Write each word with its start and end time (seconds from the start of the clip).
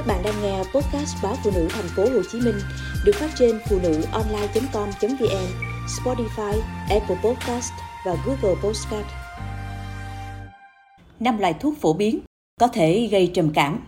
Các 0.00 0.06
bạn 0.06 0.22
đang 0.24 0.42
nghe 0.42 0.58
podcast 0.58 1.16
báo 1.22 1.36
phụ 1.44 1.50
nữ 1.54 1.68
thành 1.70 1.88
phố 1.96 2.02
Hồ 2.02 2.22
Chí 2.32 2.40
Minh 2.40 2.54
được 3.04 3.12
phát 3.14 3.30
trên 3.38 3.60
phụ 3.68 3.78
nữ 3.82 4.02
online.com.vn, 4.12 5.46
Spotify, 5.86 6.60
Apple 6.90 7.16
Podcast 7.24 7.72
và 8.06 8.16
Google 8.26 8.60
Podcast. 8.62 9.06
Năm 11.20 11.38
loại 11.38 11.54
thuốc 11.60 11.74
phổ 11.80 11.92
biến 11.92 12.20
có 12.60 12.68
thể 12.68 13.08
gây 13.10 13.30
trầm 13.34 13.50
cảm. 13.54 13.86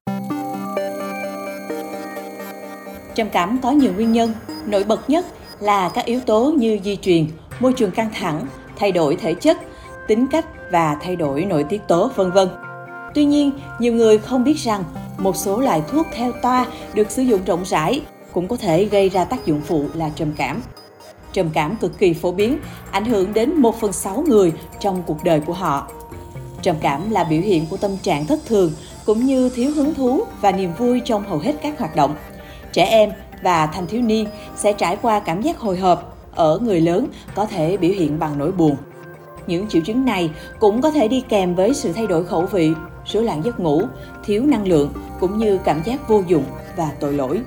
Trầm 3.14 3.28
cảm 3.32 3.58
có 3.62 3.70
nhiều 3.70 3.92
nguyên 3.92 4.12
nhân, 4.12 4.32
nổi 4.66 4.84
bật 4.84 5.10
nhất 5.10 5.26
là 5.60 5.88
các 5.94 6.04
yếu 6.04 6.20
tố 6.20 6.54
như 6.58 6.78
di 6.84 6.96
truyền, 6.96 7.26
môi 7.60 7.72
trường 7.72 7.90
căng 7.90 8.10
thẳng, 8.14 8.46
thay 8.76 8.92
đổi 8.92 9.16
thể 9.16 9.34
chất, 9.34 9.58
tính 10.08 10.26
cách 10.30 10.46
và 10.70 10.96
thay 11.02 11.16
đổi 11.16 11.44
nội 11.44 11.64
tiết 11.68 11.80
tố 11.88 12.10
vân 12.16 12.30
vân. 12.30 12.48
Tuy 13.14 13.24
nhiên, 13.24 13.52
nhiều 13.78 13.92
người 13.92 14.18
không 14.18 14.44
biết 14.44 14.56
rằng 14.58 14.84
một 15.18 15.36
số 15.36 15.60
loại 15.60 15.82
thuốc 15.88 16.06
theo 16.14 16.32
toa 16.42 16.66
được 16.94 17.10
sử 17.10 17.22
dụng 17.22 17.40
rộng 17.46 17.62
rãi 17.64 18.00
cũng 18.32 18.48
có 18.48 18.56
thể 18.56 18.84
gây 18.84 19.08
ra 19.08 19.24
tác 19.24 19.46
dụng 19.46 19.60
phụ 19.60 19.84
là 19.94 20.10
trầm 20.14 20.32
cảm. 20.36 20.62
Trầm 21.32 21.50
cảm 21.54 21.76
cực 21.76 21.98
kỳ 21.98 22.14
phổ 22.14 22.32
biến, 22.32 22.58
ảnh 22.90 23.04
hưởng 23.04 23.34
đến 23.34 23.54
1 23.54 23.80
phần 23.80 23.92
6 23.92 24.24
người 24.28 24.52
trong 24.80 25.02
cuộc 25.06 25.24
đời 25.24 25.40
của 25.40 25.52
họ. 25.52 25.88
Trầm 26.62 26.76
cảm 26.80 27.10
là 27.10 27.24
biểu 27.24 27.40
hiện 27.40 27.66
của 27.70 27.76
tâm 27.76 27.96
trạng 28.02 28.26
thất 28.26 28.40
thường 28.46 28.72
cũng 29.06 29.26
như 29.26 29.48
thiếu 29.48 29.72
hứng 29.74 29.94
thú 29.94 30.20
và 30.40 30.52
niềm 30.52 30.70
vui 30.78 31.00
trong 31.04 31.24
hầu 31.24 31.38
hết 31.38 31.54
các 31.62 31.78
hoạt 31.78 31.96
động. 31.96 32.14
Trẻ 32.72 32.84
em 32.84 33.10
và 33.42 33.66
thanh 33.66 33.86
thiếu 33.86 34.02
niên 34.02 34.26
sẽ 34.56 34.72
trải 34.72 34.96
qua 35.02 35.20
cảm 35.20 35.42
giác 35.42 35.58
hồi 35.58 35.76
hộp, 35.76 36.16
ở 36.34 36.58
người 36.62 36.80
lớn 36.80 37.06
có 37.34 37.46
thể 37.46 37.76
biểu 37.76 37.92
hiện 37.92 38.18
bằng 38.18 38.38
nỗi 38.38 38.52
buồn. 38.52 38.76
Những 39.46 39.68
triệu 39.68 39.82
chứng 39.82 40.04
này 40.04 40.30
cũng 40.58 40.82
có 40.82 40.90
thể 40.90 41.08
đi 41.08 41.22
kèm 41.28 41.54
với 41.54 41.74
sự 41.74 41.92
thay 41.92 42.06
đổi 42.06 42.24
khẩu 42.24 42.42
vị, 42.42 42.72
rối 43.06 43.24
loạn 43.24 43.44
giấc 43.44 43.60
ngủ, 43.60 43.82
thiếu 44.24 44.42
năng 44.46 44.68
lượng 44.68 44.92
cũng 45.20 45.38
như 45.38 45.58
cảm 45.64 45.82
giác 45.84 46.08
vô 46.08 46.22
dụng 46.26 46.44
và 46.76 46.90
tội 47.00 47.12
lỗi. 47.12 47.40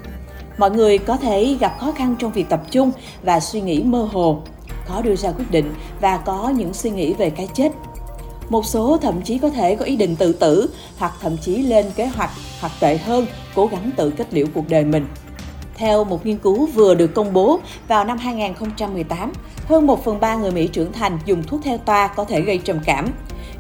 Mọi 0.58 0.72
người 0.72 0.98
có 0.98 1.18
thể 1.18 1.58
gặp 1.60 1.78
khó 1.80 1.92
khăn 1.92 2.16
trong 2.20 2.32
việc 2.32 2.50
tập 2.50 2.62
trung 2.72 2.92
và 3.24 3.40
suy 3.40 3.62
nghĩ 3.62 3.84
mơ 3.84 4.08
hồ, 4.12 4.42
khó 4.88 5.02
đưa 5.02 5.16
ra 5.16 5.32
quyết 5.32 5.52
định 5.52 5.74
và 6.02 6.18
có 6.18 6.50
những 6.50 6.74
suy 6.74 6.90
nghĩ 6.90 7.14
về 7.14 7.30
cái 7.30 7.50
chết. 7.54 7.72
Một 8.50 8.66
số 8.66 8.98
thậm 9.02 9.22
chí 9.22 9.38
có 9.38 9.50
thể 9.50 9.76
có 9.76 9.86
ý 9.86 9.96
định 9.96 10.16
tự 10.16 10.34
tử 10.34 10.70
hoặc 10.98 11.14
thậm 11.22 11.38
chí 11.38 11.58
lên 11.58 11.86
kế 11.96 12.08
hoạch 12.08 12.32
hoặc 12.62 12.72
tệ 12.80 12.98
hơn, 12.98 13.26
cố 13.56 13.66
gắng 13.66 13.92
tự 13.96 14.10
kết 14.10 14.34
liễu 14.34 14.46
cuộc 14.54 14.70
đời 14.70 14.84
mình. 14.84 15.08
Theo 15.76 16.04
một 16.04 16.26
nghiên 16.26 16.38
cứu 16.38 16.66
vừa 16.66 16.96
được 16.96 17.14
công 17.16 17.34
bố 17.34 17.60
vào 17.88 18.06
năm 18.06 18.18
2018, 18.18 19.34
hơn 19.66 19.88
1 19.88 20.04
phần 20.04 20.20
3 20.20 20.36
người 20.36 20.52
Mỹ 20.52 20.68
trưởng 20.68 20.92
thành 20.92 21.20
dùng 21.26 21.44
thuốc 21.44 21.62
theo 21.64 21.78
toa 21.78 22.08
có 22.08 22.24
thể 22.24 22.42
gây 22.42 22.58
trầm 22.58 22.80
cảm. 22.86 23.12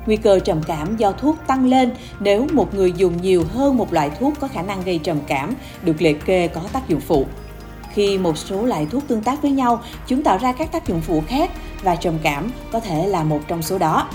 Nguy 0.05 0.15
cơ 0.15 0.39
trầm 0.39 0.63
cảm 0.63 0.97
do 0.97 1.11
thuốc 1.11 1.37
tăng 1.47 1.65
lên 1.65 1.91
nếu 2.19 2.47
một 2.53 2.73
người 2.73 2.93
dùng 2.97 3.21
nhiều 3.21 3.43
hơn 3.53 3.77
một 3.77 3.93
loại 3.93 4.09
thuốc 4.19 4.33
có 4.39 4.47
khả 4.47 4.61
năng 4.61 4.81
gây 4.81 4.99
trầm 5.03 5.19
cảm, 5.27 5.53
được 5.83 6.01
liệt 6.01 6.25
kê 6.25 6.47
có 6.47 6.61
tác 6.73 6.89
dụng 6.89 6.99
phụ. 6.99 7.25
Khi 7.93 8.17
một 8.17 8.37
số 8.37 8.65
loại 8.65 8.87
thuốc 8.91 9.07
tương 9.07 9.23
tác 9.23 9.41
với 9.41 9.51
nhau, 9.51 9.81
chúng 10.07 10.23
tạo 10.23 10.37
ra 10.37 10.51
các 10.51 10.71
tác 10.71 10.87
dụng 10.87 11.01
phụ 11.01 11.23
khác 11.27 11.51
và 11.81 11.95
trầm 11.95 12.17
cảm 12.23 12.51
có 12.71 12.79
thể 12.79 13.07
là 13.07 13.23
một 13.23 13.39
trong 13.47 13.61
số 13.61 13.77
đó. 13.77 14.09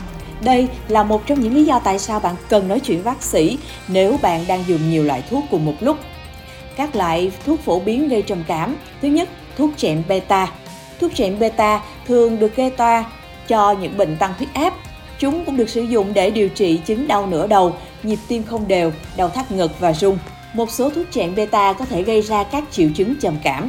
Đây 0.45 0.69
là 0.89 1.03
một 1.03 1.27
trong 1.27 1.41
những 1.41 1.55
lý 1.55 1.65
do 1.65 1.79
tại 1.79 1.99
sao 1.99 2.21
bạn 2.21 2.35
cần 2.49 2.69
nói 2.69 2.81
chuyện 2.81 3.03
với 3.03 3.15
bác 3.15 3.23
sĩ 3.23 3.59
nếu 3.89 4.19
bạn 4.23 4.45
đang 4.49 4.65
dùng 4.67 4.91
nhiều 4.91 5.05
loại 5.05 5.23
thuốc 5.31 5.45
cùng 5.51 5.67
một 5.67 5.75
lúc. 5.81 5.97
Các 6.77 6.97
loại 6.97 7.33
thuốc 7.47 7.61
phổ 7.61 7.81
biến 7.81 8.09
gây 8.09 8.23
trầm 8.23 8.45
cảm. 8.47 8.77
Thứ 9.03 9.09
nhất, 9.09 9.29
thuốc 9.57 9.71
chẹn 9.77 10.03
beta. 10.09 10.49
Thuốc 11.01 11.15
chẹn 11.15 11.39
beta 11.39 11.81
thường 12.07 12.39
được 12.39 12.57
gây 12.57 12.71
toa 12.71 13.05
cho 13.49 13.73
những 13.73 13.97
bệnh 13.97 14.17
tăng 14.17 14.33
huyết 14.39 14.49
áp. 14.55 14.75
Chúng 15.21 15.45
cũng 15.45 15.57
được 15.57 15.69
sử 15.69 15.83
dụng 15.83 16.15
để 16.15 16.31
điều 16.31 16.49
trị 16.49 16.81
chứng 16.87 17.09
đau 17.09 17.27
nửa 17.27 17.47
đầu, 17.47 17.77
nhịp 18.03 18.19
tim 18.29 18.43
không 18.43 18.69
đều, 18.69 18.93
đau 19.17 19.29
thắt 19.29 19.53
ngực 19.53 19.81
và 19.81 19.93
rung. 19.93 20.19
Một 20.55 20.71
số 20.71 20.91
thuốc 20.91 21.07
trạng 21.11 21.35
beta 21.35 21.73
có 21.73 21.85
thể 21.85 22.03
gây 22.03 22.23
ra 22.23 22.45
các 22.45 22.65
triệu 22.71 22.89
chứng 22.97 23.15
trầm 23.21 23.37
cảm. 23.43 23.69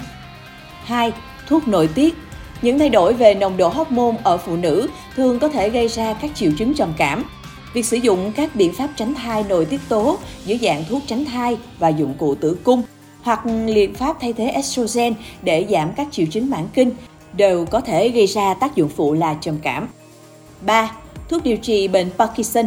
2. 0.83 1.11
Thuốc 1.47 1.67
nội 1.67 1.89
tiết 1.95 2.13
những 2.61 2.79
thay 2.79 2.89
đổi 2.89 3.13
về 3.13 3.33
nồng 3.33 3.57
độ 3.57 3.69
hormone 3.69 4.15
ở 4.23 4.37
phụ 4.37 4.55
nữ 4.55 4.89
thường 5.15 5.39
có 5.39 5.47
thể 5.47 5.69
gây 5.69 5.87
ra 5.87 6.13
các 6.13 6.31
triệu 6.35 6.51
chứng 6.57 6.73
trầm 6.73 6.93
cảm. 6.97 7.23
Việc 7.73 7.85
sử 7.85 7.97
dụng 7.97 8.31
các 8.35 8.55
biện 8.55 8.73
pháp 8.73 8.89
tránh 8.95 9.13
thai 9.13 9.43
nội 9.43 9.65
tiết 9.65 9.79
tố 9.89 10.17
dưới 10.45 10.57
dạng 10.61 10.83
thuốc 10.89 11.01
tránh 11.07 11.25
thai 11.25 11.57
và 11.79 11.89
dụng 11.89 12.13
cụ 12.17 12.35
tử 12.35 12.57
cung 12.63 12.83
hoặc 13.21 13.45
liệu 13.65 13.89
pháp 13.95 14.17
thay 14.21 14.33
thế 14.33 14.47
estrogen 14.47 15.13
để 15.41 15.67
giảm 15.69 15.93
các 15.93 16.07
triệu 16.11 16.25
chứng 16.31 16.49
mãn 16.49 16.67
kinh 16.73 16.91
đều 17.33 17.65
có 17.65 17.81
thể 17.81 18.09
gây 18.09 18.27
ra 18.27 18.53
tác 18.53 18.75
dụng 18.75 18.89
phụ 18.89 19.13
là 19.13 19.35
trầm 19.41 19.57
cảm. 19.63 19.87
3. 20.61 20.91
Thuốc 21.31 21.43
điều 21.43 21.57
trị 21.57 21.87
bệnh 21.87 22.09
Parkinson 22.17 22.65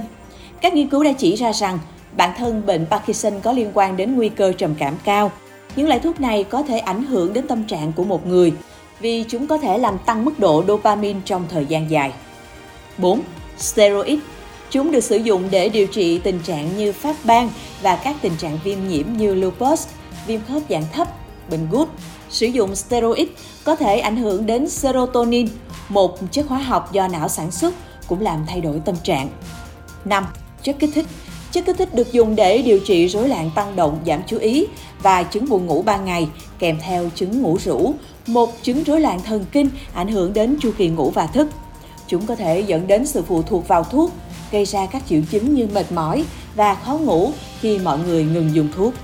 Các 0.61 0.75
nghiên 0.75 0.89
cứu 0.89 1.05
đã 1.05 1.13
chỉ 1.13 1.37
ra 1.37 1.53
rằng 1.53 1.79
bản 2.17 2.31
thân 2.39 2.67
bệnh 2.67 2.87
Parkinson 2.87 3.33
có 3.43 3.53
liên 3.53 3.71
quan 3.75 3.97
đến 3.97 4.17
nguy 4.17 4.29
cơ 4.29 4.53
trầm 4.53 4.75
cảm 4.79 4.95
cao. 5.05 5.33
Những 5.77 5.89
loại 5.89 6.01
thuốc 6.01 6.21
này 6.21 6.45
có 6.45 6.63
thể 6.63 6.79
ảnh 6.79 7.05
hưởng 7.05 7.33
đến 7.33 7.47
tâm 7.47 7.65
trạng 7.65 7.93
của 7.93 8.05
một 8.05 8.27
người 8.27 8.53
vì 9.01 9.25
chúng 9.29 9.47
có 9.47 9.59
thể 9.59 9.79
làm 9.79 9.99
tăng 10.07 10.25
mức 10.25 10.39
độ 10.39 10.65
dopamine 10.69 11.21
trong 11.25 11.45
thời 11.49 11.67
gian 11.67 11.91
dài. 11.91 12.13
4. 12.99 13.21
Steroid 13.59 14.19
Chúng 14.71 14.93
được 14.93 15.05
sử 15.05 15.17
dụng 15.17 15.43
để 15.51 15.69
điều 15.69 15.87
trị 15.87 16.19
tình 16.19 16.39
trạng 16.45 16.77
như 16.77 16.93
phát 16.93 17.17
ban 17.25 17.51
và 17.83 17.97
các 17.97 18.17
tình 18.21 18.37
trạng 18.39 18.59
viêm 18.65 18.79
nhiễm 18.89 19.07
như 19.17 19.35
lupus, 19.35 19.87
viêm 20.27 20.41
khớp 20.49 20.63
dạng 20.71 20.85
thấp, 20.93 21.09
bệnh 21.51 21.69
gút. 21.71 21.89
Sử 22.31 22.47
dụng 22.47 22.77
steroid 22.77 23.29
có 23.65 23.77
thể 23.77 23.99
ảnh 23.99 24.17
hưởng 24.17 24.47
đến 24.47 24.69
serotonin, 24.69 25.49
một 25.89 26.19
chất 26.31 26.47
hóa 26.49 26.59
học 26.59 26.93
do 26.93 27.09
não 27.09 27.29
sản 27.29 27.51
xuất, 27.51 27.75
cũng 28.09 28.21
làm 28.21 28.45
thay 28.47 28.61
đổi 28.61 28.81
tâm 28.85 28.95
trạng. 29.03 29.29
5. 30.05 30.27
Chất 30.63 30.77
kích 30.79 30.91
thích 30.95 31.07
Chất 31.55 31.67
kích 31.67 31.77
thích 31.79 31.95
được 31.95 32.13
dùng 32.13 32.37
để 32.37 32.63
điều 32.63 32.81
trị 32.87 33.09
rối 33.09 33.29
loạn 33.29 33.51
tăng 33.55 33.77
động, 33.77 33.99
giảm 34.07 34.21
chú 34.27 34.39
ý 34.39 34.67
và 35.03 35.23
chứng 35.23 35.49
buồn 35.49 35.67
ngủ 35.67 35.83
ban 35.83 36.05
ngày, 36.05 36.29
kèm 36.59 36.79
theo 36.81 37.11
chứng 37.15 37.43
ngủ 37.43 37.59
rũ, 37.65 37.95
một 38.27 38.63
chứng 38.63 38.85
rối 38.85 39.01
loạn 39.01 39.21
thần 39.25 39.45
kinh 39.53 39.71
ảnh 39.95 40.09
hưởng 40.09 40.33
đến 40.33 40.57
chu 40.61 40.71
kỳ 40.79 40.89
ngủ 40.89 41.11
và 41.11 41.27
thức. 41.27 41.49
Chúng 42.09 42.27
có 42.27 42.37
thể 42.37 42.61
dẫn 42.61 42.87
đến 42.87 43.07
sự 43.07 43.23
phụ 43.23 43.43
thuộc 43.43 43.69
vào 43.69 43.85
thuốc, 43.85 44.13
gây 44.51 44.65
ra 44.65 44.87
các 44.87 45.03
triệu 45.09 45.21
chứng 45.31 45.55
như 45.55 45.69
mệt 45.75 45.93
mỏi 45.93 46.25
và 46.55 46.75
khó 46.75 46.97
ngủ 46.97 47.31
khi 47.61 47.79
mọi 47.79 47.99
người 47.99 48.25
ngừng 48.25 48.55
dùng 48.55 48.69
thuốc. 48.77 48.95